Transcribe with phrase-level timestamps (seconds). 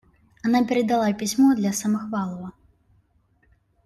[0.43, 2.53] Она передала письмо для Самохвалова.